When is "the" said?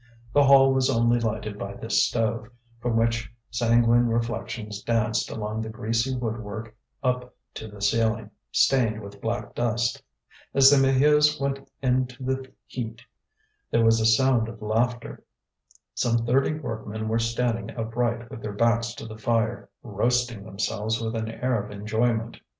0.33-0.45, 5.61-5.69, 7.67-7.83, 10.71-10.77, 12.23-12.51, 19.05-19.19